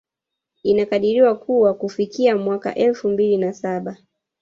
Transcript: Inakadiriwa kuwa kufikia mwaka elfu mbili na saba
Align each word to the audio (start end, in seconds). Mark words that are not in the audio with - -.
Inakadiriwa 0.63 1.35
kuwa 1.35 1.73
kufikia 1.73 2.37
mwaka 2.37 2.75
elfu 2.75 3.09
mbili 3.09 3.37
na 3.37 3.53
saba 3.53 3.97